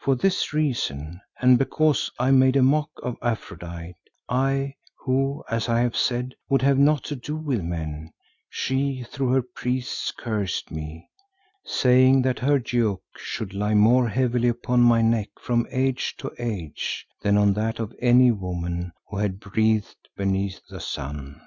For 0.00 0.16
this 0.16 0.52
reason 0.52 1.20
and 1.40 1.56
because 1.56 2.10
I 2.18 2.32
made 2.32 2.56
a 2.56 2.60
mock 2.64 2.90
of 3.04 3.16
Aphrodite, 3.22 3.94
I, 4.28 4.74
who, 4.98 5.44
as 5.48 5.68
I 5.68 5.78
have 5.82 5.94
said, 5.96 6.34
would 6.48 6.60
have 6.62 6.76
naught 6.76 7.04
to 7.04 7.14
do 7.14 7.36
with 7.36 7.62
men, 7.62 8.10
she 8.48 9.04
through 9.04 9.28
her 9.28 9.42
priests 9.42 10.10
cursed 10.10 10.72
me, 10.72 11.08
saying 11.64 12.22
that 12.22 12.40
her 12.40 12.58
yoke 12.66 13.04
should 13.16 13.54
lie 13.54 13.74
more 13.74 14.08
heavily 14.08 14.48
upon 14.48 14.80
my 14.80 15.02
neck 15.02 15.28
from 15.40 15.68
age 15.70 16.16
to 16.18 16.32
age 16.40 17.06
than 17.22 17.36
on 17.36 17.52
that 17.52 17.78
of 17.78 17.94
any 18.00 18.32
woman 18.32 18.90
who 19.08 19.18
had 19.18 19.38
breathed 19.38 20.08
beneath 20.16 20.60
the 20.68 20.80
sun. 20.80 21.40